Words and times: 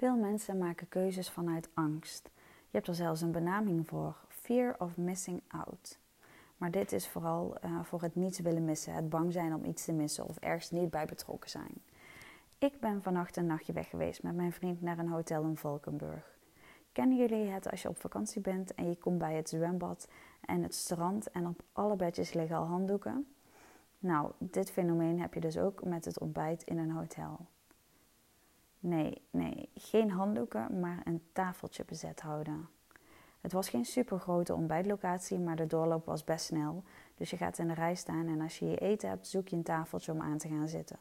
Veel 0.00 0.16
mensen 0.16 0.58
maken 0.58 0.88
keuzes 0.88 1.30
vanuit 1.30 1.68
angst. 1.74 2.30
Je 2.44 2.76
hebt 2.76 2.86
er 2.86 2.94
zelfs 2.94 3.20
een 3.20 3.32
benaming 3.32 3.88
voor: 3.88 4.16
fear 4.28 4.74
of 4.78 4.96
missing 4.96 5.42
out. 5.48 5.98
Maar 6.56 6.70
dit 6.70 6.92
is 6.92 7.08
vooral 7.08 7.56
uh, 7.64 7.80
voor 7.82 8.02
het 8.02 8.14
niets 8.14 8.38
willen 8.38 8.64
missen, 8.64 8.94
het 8.94 9.08
bang 9.08 9.32
zijn 9.32 9.54
om 9.54 9.64
iets 9.64 9.84
te 9.84 9.92
missen 9.92 10.26
of 10.26 10.36
ergens 10.36 10.70
niet 10.70 10.90
bij 10.90 11.06
betrokken 11.06 11.50
zijn. 11.50 11.82
Ik 12.58 12.80
ben 12.80 13.02
vannacht 13.02 13.36
een 13.36 13.46
nachtje 13.46 13.72
weg 13.72 13.88
geweest 13.88 14.22
met 14.22 14.34
mijn 14.34 14.52
vriend 14.52 14.82
naar 14.82 14.98
een 14.98 15.08
hotel 15.08 15.42
in 15.42 15.56
Valkenburg. 15.56 16.38
Kennen 16.92 17.18
jullie 17.18 17.50
het 17.50 17.70
als 17.70 17.82
je 17.82 17.88
op 17.88 18.00
vakantie 18.00 18.40
bent 18.40 18.74
en 18.74 18.88
je 18.88 18.96
komt 18.96 19.18
bij 19.18 19.34
het 19.34 19.48
zwembad 19.48 20.08
en 20.40 20.62
het 20.62 20.74
strand 20.74 21.30
en 21.30 21.46
op 21.46 21.62
alle 21.72 21.96
bedjes 21.96 22.32
liggen 22.32 22.56
al 22.56 22.66
handdoeken? 22.66 23.26
Nou, 23.98 24.32
dit 24.38 24.70
fenomeen 24.70 25.20
heb 25.20 25.34
je 25.34 25.40
dus 25.40 25.58
ook 25.58 25.84
met 25.84 26.04
het 26.04 26.20
ontbijt 26.20 26.62
in 26.62 26.78
een 26.78 26.90
hotel. 26.90 27.46
Nee, 28.80 29.22
nee, 29.30 29.68
geen 29.74 30.10
handdoeken, 30.10 30.80
maar 30.80 31.00
een 31.04 31.22
tafeltje 31.32 31.84
bezet 31.84 32.20
houden. 32.20 32.68
Het 33.40 33.52
was 33.52 33.68
geen 33.68 33.84
supergrote 33.84 34.54
ontbijtlocatie, 34.54 35.38
maar 35.38 35.56
de 35.56 35.66
doorloop 35.66 36.04
was 36.04 36.24
best 36.24 36.44
snel. 36.44 36.84
Dus 37.14 37.30
je 37.30 37.36
gaat 37.36 37.58
in 37.58 37.68
de 37.68 37.74
rij 37.74 37.94
staan 37.94 38.26
en 38.26 38.40
als 38.40 38.58
je 38.58 38.66
je 38.66 38.76
eten 38.76 39.08
hebt, 39.08 39.26
zoek 39.26 39.48
je 39.48 39.56
een 39.56 39.62
tafeltje 39.62 40.12
om 40.12 40.20
aan 40.20 40.38
te 40.38 40.48
gaan 40.48 40.68
zitten. 40.68 40.98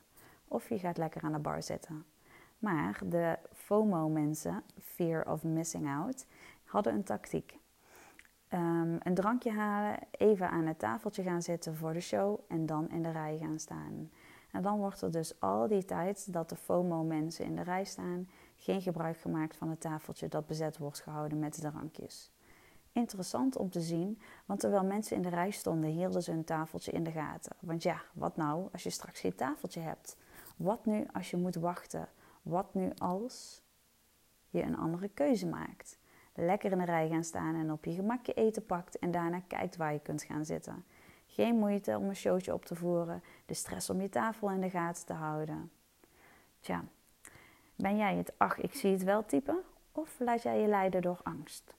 Of 0.48 0.70
je 0.70 0.80
gaat 0.80 0.98
lekker 0.98 1.22
aan 1.22 1.32
de 1.32 1.40
bar 1.40 1.64
zitten. 1.64 2.06
Maar 2.58 3.00
de 3.06 3.38
FOMO-mensen, 3.54 4.64
Fear 4.80 5.32
of 5.32 5.44
Missing 5.44 5.88
Out, 5.88 6.26
hadden 6.64 6.94
een 6.94 7.04
tactiek. 7.04 7.59
Ehm, 8.48 8.96
een 9.00 9.14
drankje 9.14 9.52
halen, 9.52 10.00
even 10.12 10.50
aan 10.50 10.66
het 10.66 10.80
tafeltje 10.80 11.23
gaan 11.23 11.42
zitten 11.42 11.76
voor 11.76 11.94
de 11.94 12.00
show 12.00 12.40
en 12.48 12.66
dan 12.66 12.90
in 12.90 13.04
de 13.04 13.12
rij 13.12 13.38
gaan 13.38 13.59
staan. 13.59 14.09
En 14.52 14.62
dan 14.62 14.77
wordt 14.77 15.02
er 15.02 15.12
dus 15.12 15.39
al 15.39 15.67
die 15.67 15.85
tijd 15.85 16.34
dat 16.34 16.49
de 16.49 16.55
FOMO-mensen 16.55 17.45
in 17.45 17.55
de 17.55 17.62
rij 17.62 17.84
staan, 17.84 18.30
geen 18.55 18.81
gebruik 18.81 19.17
gemaakt 19.17 19.55
van 19.55 19.70
het 19.70 19.81
tafeltje 19.81 20.28
dat 20.28 20.47
bezet 20.47 20.78
wordt 20.78 21.00
gehouden 21.00 21.39
met 21.39 21.56
de 21.56 21.61
drankjes. 21.61 22.31
Interessant 22.91 23.58
om 23.58 23.69
te 23.69 23.81
zien, 23.81 24.22
want 24.45 24.59
terwijl 24.59 24.83
mensen 24.83 25.16
in 25.16 25.22
de 25.22 25.30
rij 25.30 25.52
stonden, 25.52 25.89
hielden 25.89 26.23
ze 26.23 26.31
hun 26.31 26.44
tafeltje 26.44 26.91
in 26.91 27.03
de 27.03 27.11
gaten. 27.11 27.56
Want 27.59 27.83
ja, 27.83 28.02
wat 28.14 28.36
nou 28.36 28.69
als 28.72 28.83
je 28.83 28.89
straks 28.89 29.19
geen 29.19 29.36
tafeltje 29.36 29.80
hebt? 29.80 30.17
Wat 30.58 30.86
nu 30.86 31.06
als 31.13 31.30
je 31.30 31.38
moet 31.38 31.56
wachten? 31.56 32.09
Wat 32.41 32.73
nu 32.73 32.91
als 32.97 33.61
je 34.50 34.61
een 34.61 34.78
andere 34.78 35.09
keuze 35.09 35.47
maakt? 35.47 35.97
Lekker 36.34 36.72
in 36.72 36.78
de 36.78 36.86
rij 36.86 37.09
gaan 37.09 37.23
staan 37.23 37.56
en 37.56 37.72
op 37.72 37.86
je 37.86 37.91
gemak 37.91 38.25
je 38.25 38.34
eten 38.34 38.66
pakt 38.66 39.00
en 39.00 39.11
daarna 39.11 39.39
kijkt 39.39 39.78
waar 39.78 39.94
je 39.94 40.00
kunt 40.00 40.23
gaan 40.23 40.45
zitten. 40.45 40.86
Geen 41.40 41.56
moeite 41.56 41.98
om 41.98 42.08
een 42.08 42.16
showtje 42.16 42.54
op 42.54 42.66
te 42.66 42.76
voeren, 42.76 43.23
de 43.45 43.54
stress 43.54 43.90
om 43.90 44.02
je 44.02 44.09
tafel 44.09 44.50
in 44.50 44.62
de 44.62 44.70
gaten 44.70 45.06
te 45.06 45.14
houden. 45.14 45.72
Tja, 46.59 46.84
ben 47.76 47.98
jij 47.98 48.16
het 48.16 48.34
ach, 48.38 48.58
ik 48.58 48.73
zie 48.73 48.92
het 48.92 49.04
wel 49.04 49.26
type? 49.26 49.62
Of 49.92 50.20
laat 50.20 50.44
jij 50.44 50.62
je 50.62 50.68
leiden 50.68 51.02
door 51.02 51.20
angst? 51.23 51.76